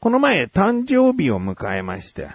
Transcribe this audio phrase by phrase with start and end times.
[0.00, 2.28] この前、誕生日を迎えまして、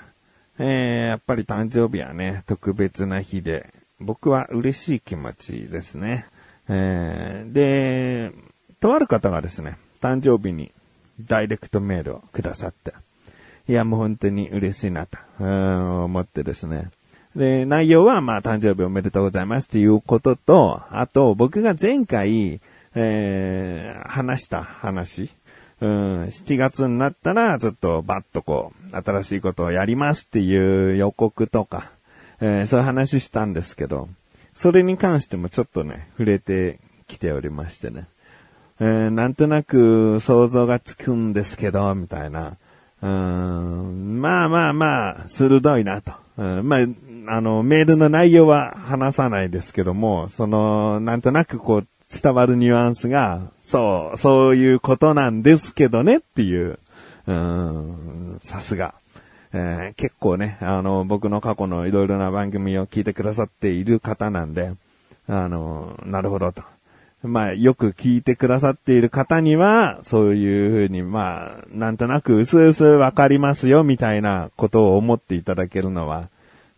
[0.60, 6.26] えー、やっぱり誕生日はね、特別な日で、僕は嬉しい気持ちですね。
[6.68, 8.34] えー、で、
[8.82, 10.74] とある方がですね、誕生日に
[11.22, 12.94] ダイレクトメールをくださって、
[13.70, 16.92] いや、もう本当に嬉しいなと、思ってですね。
[17.34, 22.60] で、内容は、まあ、誕生日おめでとうございますっていうことと、あと、僕が前回、
[22.94, 25.32] えー、話した話、
[25.84, 31.92] うん、7月になったら、ちょっとバッとこう、新しいことをやりますっていう予告とか、
[32.40, 34.08] えー、そういう話したんですけど、
[34.56, 38.08] それに関してもちょっとね、触れてきておりましてね。
[38.80, 42.56] えー、なんとなく想像がつくんですけど、みたいな。
[43.02, 46.14] うん、まあまあまあ、鋭いなと。
[46.38, 46.80] うん、まあ、
[47.28, 51.88] あの、メールの内容は話さないですけども、その、なんとなくこう、
[52.22, 56.80] 伝わるニュアンスが、そう、そういうことなんですけどねっていう、
[57.28, 58.96] うん、さすが。
[59.56, 64.74] えー、結構ね、あの、僕の過去のいろいろな番組を聞いてくださっている方なんで、
[65.28, 66.64] あの、なるほどと。
[67.22, 76.30] まあ、よく聞いてくださっている方には、そういうふうに、まあ、なんとなく薄々わかりますよ、みたいなことを思っていただけるのは、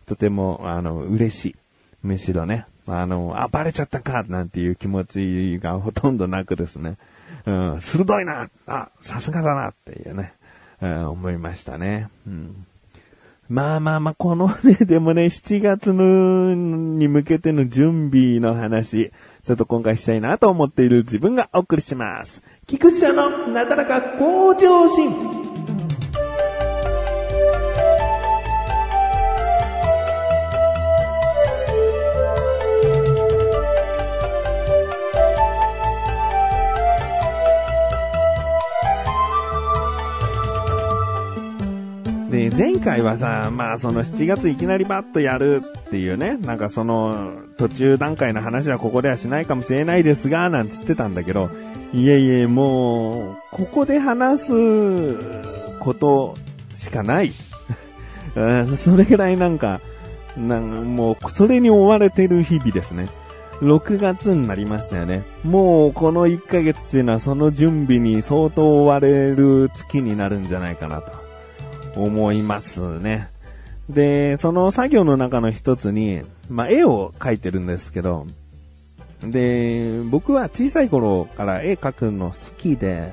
[0.06, 1.56] とても、あの、嬉しい。
[2.02, 6.96] むしろね、あの、あ、バレちゃったか、なんていう気持ちがほとんどなくですね、
[7.44, 10.34] うん、鋭いな、あ、さすがだな、っていうね、
[10.80, 12.08] うん、思いましたね。
[12.26, 12.66] うん。
[13.48, 19.12] まあまあまあ、このね、でもね、7月の、に向けての準備の話、
[19.44, 22.42] ちょっと今回したいなと思っている自分がお送りします。
[22.66, 25.35] 菊池のなだらか向上心。
[42.56, 51.50] 前回はさ、まあその7月いきなりバッとやるっていうね、なんかその途中段階の話はここではしないかもしれないですが、なんつってたんだけど、
[51.92, 55.22] いえいえ、もう、ここで話す
[55.80, 56.34] こと
[56.74, 57.32] しかない。
[58.76, 59.82] それぐらいなんか、
[60.36, 63.08] なんもう、それに追われてる日々ですね。
[63.60, 65.24] 6月になりましたよね。
[65.44, 71.25] もうこの1ヶ月っていうのはその準備に相当追われる月になるんじゃないかなと。
[71.96, 73.28] 思いますね。
[73.88, 78.26] で、その作業の中の一つに、まあ、絵を描いてるんですけど、
[79.22, 83.12] で、僕は小さい頃から絵描くの好きで、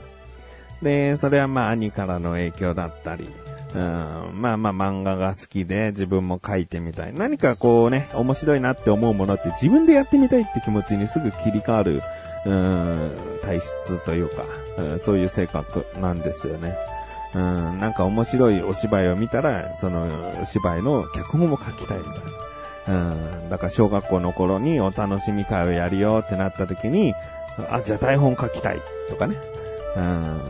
[0.81, 3.27] で、それはまあ兄からの影響だったり、
[3.73, 7.13] うん、まあまあ漫画が好きで自分も描いてみたい。
[7.13, 12.03] 何かこうね、面白いなって思うものって自分でやってみたいって気持ちにすぐ切り替わる、
[12.45, 13.11] うん、
[13.41, 14.43] 体質というか、
[14.77, 16.75] うん、そういう性格なんですよね。
[17.35, 22.43] うん、なんか面白いお芝居を見たら、その芝居の脚本も書きたいみたいな。
[22.85, 22.91] う
[23.47, 27.13] ん、だから小学校の頃にお楽しみ会をやるよってなった時に、
[27.69, 29.37] あ、じゃあ台本書きたいとかね。
[29.95, 30.41] うん、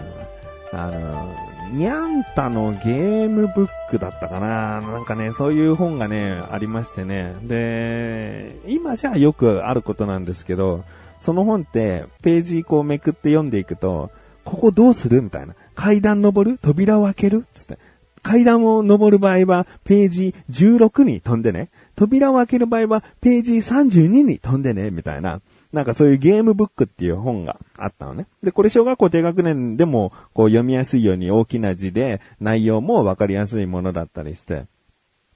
[0.71, 1.35] あの、
[1.71, 7.35] にゃんたのゲームブックだったかななんかね、そういう本がね、ありましてね。
[7.43, 10.83] で、今じゃあよくあることなんですけど、
[11.19, 14.11] その本ってページこうめくって読んでいくと、
[14.43, 15.55] ここどうするみたいな。
[15.75, 17.77] 階段登る扉を開けるつって。
[18.21, 21.67] 階段を登る場合は、ページ16に飛んでね。
[21.95, 25.41] 扉を開ける場合は、ページ32に飛んでね、みたいな。
[25.73, 28.27] なんかそういうゲームブックっていう本があったのね。
[28.43, 34.65] で、これ小学校低学年でもこう読みやすいように大きな字で内容もわかりやすいものだったりして。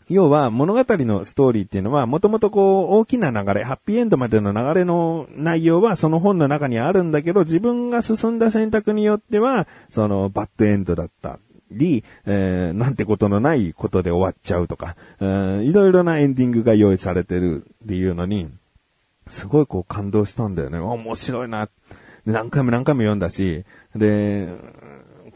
[0.10, 11.40] 要は物語のストーリーっていうのはもともとこう大きな流れ、ハッピーエンドまでの流れの内容はその本の中にあるんだけど自分が進んだ選択によってはそのバッドエンドだった
[11.72, 18.50] り、えー、なんてことのないことで終わっちゃうとか、えー、いろいろなエンディングが用意されてるっていうのに、
[19.28, 20.80] すごいこう感動したんだよね。
[20.80, 21.70] 面白いな。
[22.26, 23.64] 何回も何回も読んだし、
[23.96, 24.48] で、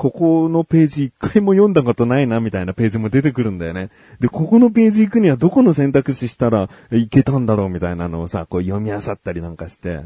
[0.01, 3.92] ここのページ一回も読んだことないなみたいなページも出てくるんだよね。
[4.19, 10.00] で、ここのページ行くにはどこの選択肢したらいけたんだろうみたいなのをさ、こう読み漁ったりなんかして、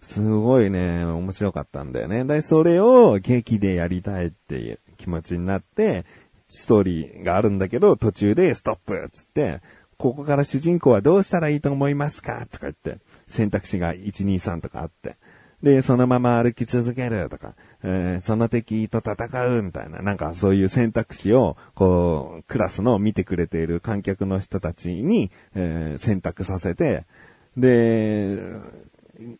[0.00, 2.24] すごいね、面白かったんだよね。
[2.24, 6.04] で、それを劇でやりたいっていう気持ちになって、
[6.46, 9.60] ストーリーがあるんだけど、途中でストップつって、
[9.98, 15.16] ここから主人公はどうしたらいいと思いますかとか言って、選択肢が1、2、3とかあって。
[15.62, 27.04] で、そのまま歩き続けるとか、えー、その敵と戦うみたいな、なんかそういう選択肢を、こう、クラスの見てくれている観客の人たちに、えー、選択させて、
[27.56, 28.38] で、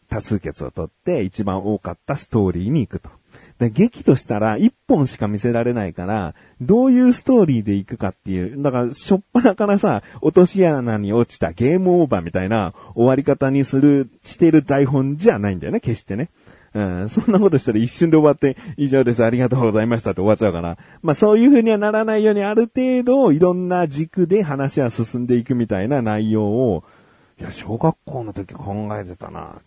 [0.09, 3.11] 多数決を取って一番多かったストーリーに行くと。
[3.59, 8.61] で劇としたら一本しか見せられないから、どういうストーリーで行くかっていう。
[8.61, 16.31] だから、しょっぱなからさ、落とし穴に落ちたゲームオーバーみたいな終わり方にする、してる台本じゃないんだよね、決してね。
[16.75, 20.79] うん、そんなことしたら一瞬で終わって、以上です、ありがとうございましたって終わっちゃうから。
[21.03, 26.85] まあそういう風にはならないようにある程度いろんな軸で話は進んでいくみたいな内容を、
[27.39, 29.63] いや、小学校の時考えてたなっ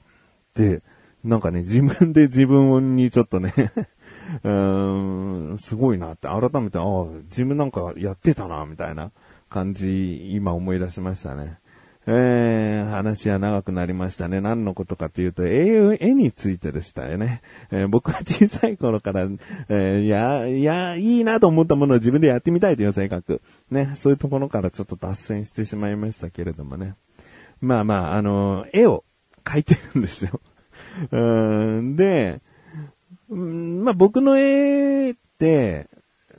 [0.56, 0.82] て、
[1.24, 3.54] なんかね、自分で自分にちょっとね、
[4.44, 9.12] うーん、すごいなって、改めて、ああ、自分なんかやってたな、みたいな
[9.50, 11.60] 感じ、今思い出しましたね。
[12.08, 14.40] えー、話は長くなりましたね。
[14.40, 17.42] 何のことかというと、絵、絵についてでしたよね。
[17.72, 19.28] えー僕は小さい頃から、
[19.70, 23.42] えーいや、いや、いいなと思ったものを自分でやってみたいという性格。
[23.72, 26.96] ね、そういうところからちょっと脱線してしまいましたけれどもね。
[27.60, 29.04] まあまあ、あの、絵を
[29.44, 30.42] 描いてるんですよ。
[31.12, 31.18] う
[31.82, 32.42] んで、
[33.30, 35.88] うんまあ僕の絵って、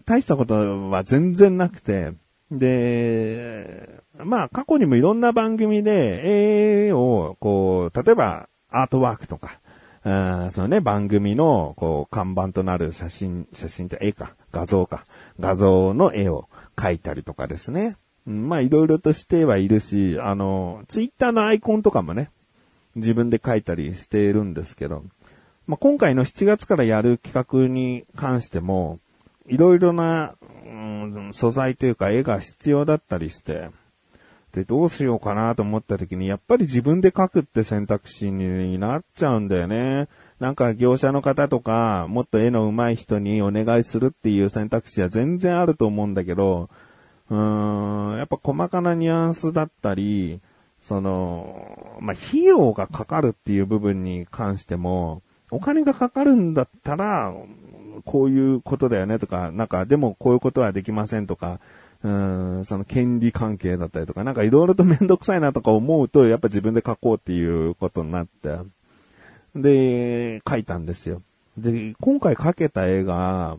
[0.04, 2.12] 大したことは全然なくて、
[2.50, 9.60] で、まあ過去にもいろんな番組で絵を、こう、例えばアートワークとか、
[10.04, 15.02] あそのね、番組の、こう、看板となる写真、写真って絵か、画像か、
[15.40, 17.96] 画像の絵を描いたりとかですね。
[18.24, 22.30] まあいろいろとしてはいるし、あの、ツイッターのアイコンとかもね、
[22.94, 25.04] 自分で描いたりしているんですけど、
[25.66, 29.00] まあ、今回の7月からやる企画に関しても、
[29.48, 30.34] いろいろな、
[30.70, 33.70] うん素材というか絵が必要だったりして、
[34.52, 40.08] で、どうしようかなと思った時に、やっぱり自分で描くって選択肢になっちゃうんだよね。
[40.40, 46.70] なんか業者の方とか、もっと絵の上手い人にお願いするっていう選択肢は全然あると思うんだけど、
[47.28, 50.40] うーん、やっぱ細かなニュアンスだったり、
[50.80, 57.34] その、まあ、費用がかかるっていう部分に関しても、お金がかかるんだったら、
[58.04, 61.60] こういうことだよねとか、なんか、でもこういうことはできませんとか、
[62.02, 68.58] うん、その権利関係だったりとか、なんかいろいろとめんどくさいなとか思うと、やっぱ自分で書こうっていうことになって、
[69.54, 71.22] で、書いたんですよ。
[71.56, 73.56] で、今回書けた絵が、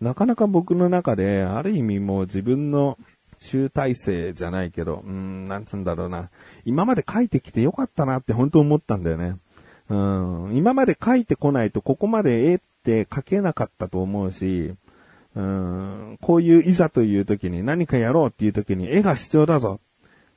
[0.00, 2.98] なかなか僕の中で、ある意味もう自分の
[3.38, 6.30] 集大成じゃないけど、うん、なんつうんだろうな。
[6.64, 9.36] 今まで書いてきてよかったなって本当思ったんだよね。
[9.88, 14.74] うん、今まで書いてこないとここまで絵って書けなかったと思うし、
[15.34, 19.80] うーん、こういういざという時に何かやろうっていう時に絵が必要だぞ。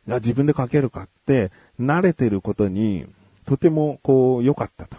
[0.07, 3.07] いや自分で描けるかって慣れてることに
[3.45, 4.97] とてもこう良かったと。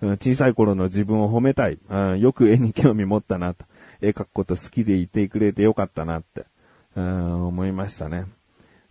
[0.00, 1.78] 小さい頃の自分を褒めたい。
[2.20, 3.64] よく絵に興味持ったなと。
[4.00, 6.46] 絵描くこと好きでいてくれてよかったなって、
[6.94, 8.26] うん思いましたね。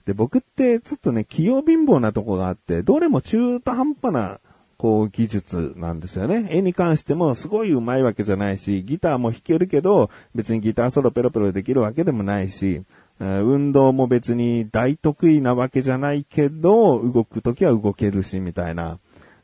[0.05, 4.39] で、僕ってちょっとね、器用貧乏なとこがあって、どれも中途半端な、
[4.77, 6.47] こう、技術なんですよね。
[6.51, 12.83] 絵に関してもすごい上手いわけじゃないし、ギターも弾けるけど、別にギターソロペロペロできるわけでもないし、
[13.19, 18.99] 運動も別に大得意なわけじゃないけど、動くときは動けるし、みたいな。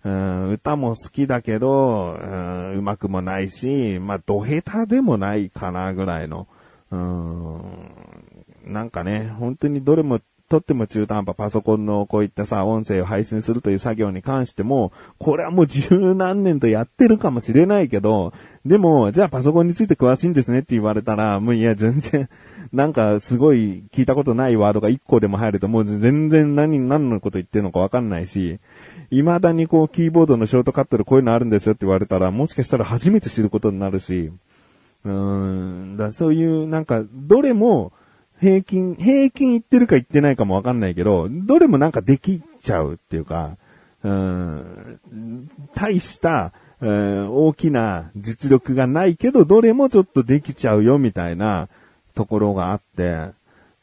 [0.06, 6.47] うん歌も好きだけど、うん上手くもないし、まあ、ど下手でもないかな、ぐらいの。
[6.91, 7.62] うん
[8.65, 10.19] なんかね、本当にどれも
[10.54, 18.33] とっても中途半端パソコンのこういったさ、音声を配信するという作業に関しても、これはもう十何年とやってるかもしれないけど、
[18.64, 22.30] でも、じゃあパソコンについて詳しいんですねって言われたら、もういや、全然、
[22.72, 28.60] なんかすごい聞いたことないワードが1個でも入るともう全然何、何のこと言ってるのかわかんないし、
[29.10, 34.31] 未だにこうキーボードのショートカットでこういうのあるんですよって言われたら、もしかしたら初めて知ることになるし、
[35.04, 37.92] うーん、だそういうなんか、どれも
[38.44, 43.56] 平均、平均言ってるか言ってないかもわかんないけど、どれもなんかできちゃうっていうか、
[44.04, 45.00] うん、
[45.73, 51.69] 大した、えー大きな実力がないけど、どれもちょっとできちゃうよみたいな
[52.16, 53.30] ところがあって、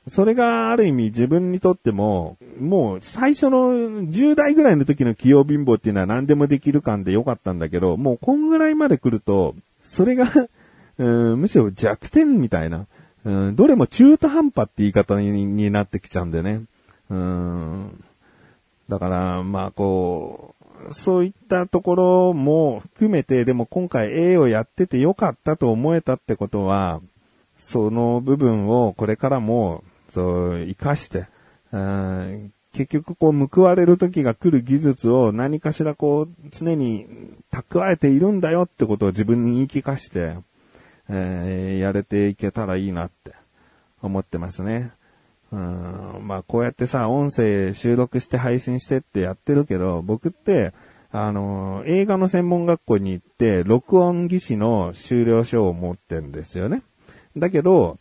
[0.09, 3.73] それがある意味自分にとっても、もう最初の
[4.09, 10.31] 10代ぐらいの時の器用貧乏っていうのは何でもできる感でよかったんだけど、もうこんぐらいまで来ると、それが、
[10.99, 12.87] うんむしろ弱点みたいな、
[13.25, 16.63] うん、どれも中途半端って言い方になってきちゃうんだよね。
[17.11, 18.05] うん
[18.89, 20.55] だから、まあこ
[20.89, 27.01] う、そういったところも含めて、でも今回 A をやっててよかったと思えたってことは、
[27.59, 31.27] その部分をこれからも、そう、活かして、
[31.73, 37.07] うん結局こう報われる時が来る技術を何かしらこう常に
[37.53, 40.37] 蓄えているんだよってことを自分に言い聞かして、
[41.11, 43.35] えーやれていけたらいいなって
[44.01, 44.93] 思ってますね。
[45.53, 50.73] うんまあこうやってさ、音声収録して配信してってやってるけど、僕って、
[51.11, 56.83] あの、映画の専門学校に行って、録音技師の修了証を持ってんですよね。
[57.37, 57.99] だけど、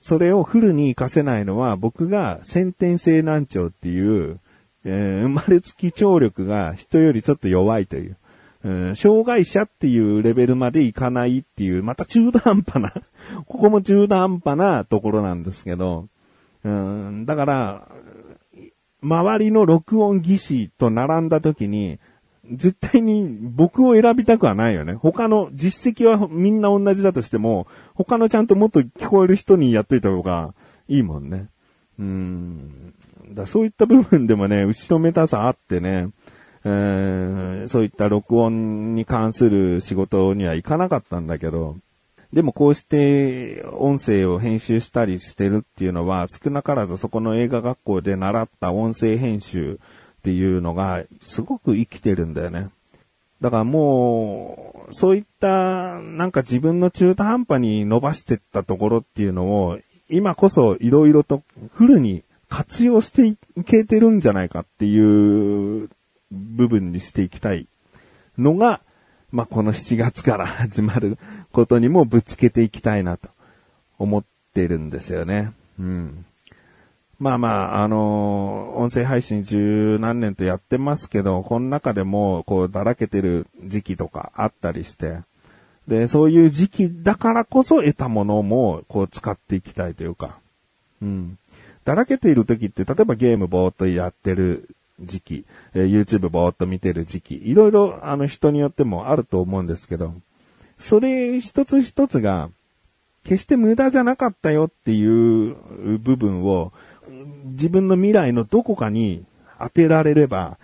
[0.00, 4.40] それをフルに活かせないのは僕が先天性難聴っていう、
[4.84, 8.16] えー、生まれつき聴力が人よりちょっと弱いという、
[8.64, 12.92] うん、障害者っていうレベルまでいかないっていう、また中途半端な
[13.46, 16.08] ここも中途半端なところなんですけど、
[16.64, 17.88] うん、だから、
[19.00, 21.98] 周りの録音技師と並んだ時に、
[22.50, 24.94] 絶対に僕を選びたくはないよね。
[24.94, 30.54] 他の実績はみんな同じだとしても、他のちゃんともっと聞こえる人にやっといた方が
[30.88, 31.48] いいもんね。
[31.98, 32.94] うん。
[33.34, 36.08] だそういった部分でもね、後ろめたさあってね、
[36.64, 41.76] えー、そういった録音に関する仕事には行かなかったんだけど、
[42.32, 49.80] でもこうして音声を編集したりしてるっていうのは少なからずそこの映画学校で習った音声編集
[50.18, 52.68] っていうのがすごく生きてるんだよね。
[53.40, 59.78] だからもう、そういったなんか自分の中途半端に伸ばしてったところっていうのを
[60.10, 61.42] 今こそ色々と
[61.74, 65.88] フルに活用していけてるんじゃないかっていう
[66.30, 67.66] 部分にしていきたい
[68.36, 68.80] のが、
[69.30, 71.18] まあ、この7月から 始まる
[71.52, 73.28] ことにもぶつけていきたいなと
[73.98, 75.52] 思ってるんですよね。
[75.78, 76.24] うん。
[77.18, 85.18] まあまあ、あのー、音声配信十何年とやってますけど、この中でも、こう、だらけてる時期とかあったりして、
[85.88, 90.38] で、そういう時期だからこそ得たものも、こう、使っていきたいというか、
[91.02, 91.38] うん。
[91.84, 94.68] だらけている時って、例えばゲームぼーっとやってる
[95.00, 100.14] 時期、え、YouTube ぼーっと見てる時期、いろいろ、あの、人によってもあると思うんですけど、
[100.78, 102.50] それ一つ一つが、
[103.24, 105.56] 決して無駄じゃなかったよっていう
[105.98, 106.72] 部分を、
[107.44, 109.24] 自分の未来のどこかに
[109.58, 110.58] 当てられれば、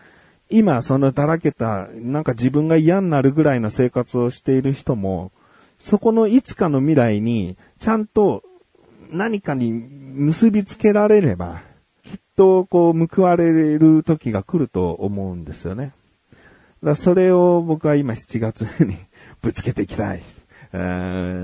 [0.50, 5.32] 今そのだらけた、なんか自分が嫌になるぐらいの生活をしている人も、
[5.78, 8.42] そこのいつかの未来に、ちゃんと
[9.10, 11.62] 何かに結びつけられれば、
[12.14, 15.92] きっとこう報われる時が来ると思うんですよね。
[16.82, 18.96] だそれを僕は今7月に
[19.42, 20.22] ぶつけていきたい。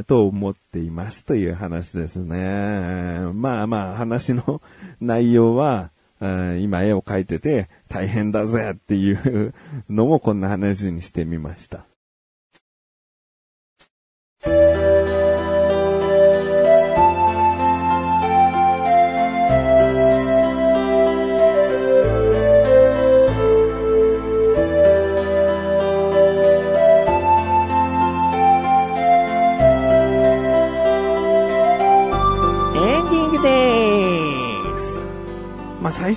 [0.06, 3.32] と思っていますという話ですね。
[3.32, 4.60] まあまあ話の
[5.00, 9.54] 内容は、今絵を描いてて大変だぜっていう
[9.88, 11.86] のもこんな話にしてみました。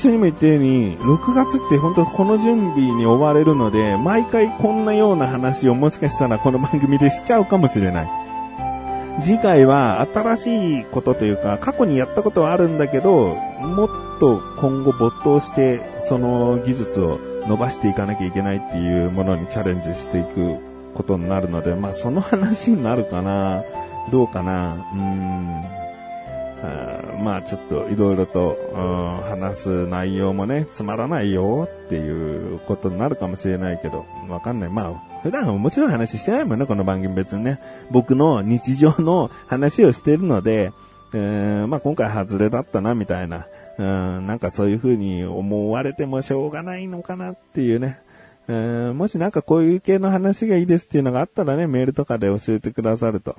[0.04, 8.10] 初にも言ったように、6月って本当この準備に追われるので、毎回こんなような話をもしかしたらこの番組でしちゃうかもしれない。
[9.22, 15.80] 次回は新しいことというか、過去にやったことはあるんだけど、もっと今後没頭して、
[16.10, 20.58] その技術を伸ばしていかなきゃいけないっていうものにチャレンジしていく
[20.96, 23.64] ことになるので、まあその話になるかな、
[24.12, 25.83] どうかな、うーん。
[27.22, 28.58] まあちょっといろいろと、
[29.28, 34.70] 話す内容もね、つまらないよっていうことになるかもしれないけど、わかんない。
[34.70, 37.60] まあ、普段面白い話してないもんね、この番組別にね。
[37.92, 40.72] 僕の日常の話をしてるので、
[41.14, 43.46] えー、まあ今回外れだったな、みたいな。
[43.78, 48.00] うん、なんかそういう風に思われてもしょうがないのかなっていうね。
[48.48, 53.36] えー、もしなんかこういう系の話がいいですっていうのがあったらね、メールとかで教えてくださると。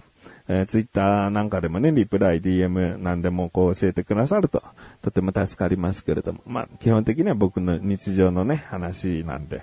[0.48, 4.62] えー、ツイッターなんかでもね、リプライ、DM なんでもこう教えてくださると、
[5.02, 9.62] とても助かりますけれども、まあ、基本的には僕の日常のね、話なんで、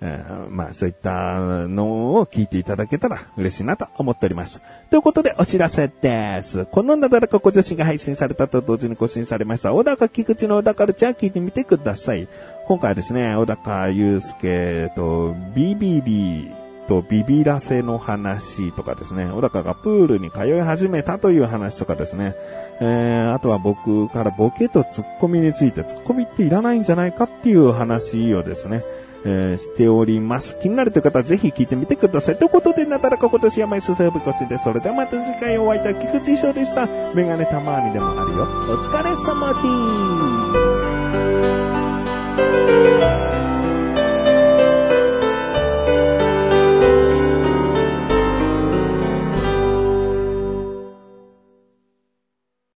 [0.00, 4.60] えー、まあ、そういったのを聞いていただけたら嬉しいなと思っております。
[4.90, 6.66] ということで、お知らせです。
[6.66, 12.28] このなだらかご女子が配信されたと同時に更新されました、小高菊池の小高ルチャー聞いてみてください。
[12.66, 16.57] 今回はですね、小高祐介と BBB
[16.88, 22.34] とビビらせの話とかですね、小高がプールに通い始めたという話とかですね、
[22.80, 28.84] えー、あとは僕からボケとツッコミについて、ツッコミっていらないんじゃないかっていう話をですね、
[29.24, 30.58] えー、しております。
[30.58, 32.38] 気になるという方はぜひ聞いてみてください。
[32.38, 36.86] ということで、なだらか今年山井すすぶこちです、それではまた次回お会いいたい菊池翔でした。
[37.14, 38.44] メガネたまにでもあるよ。
[38.44, 41.07] お疲れ様です。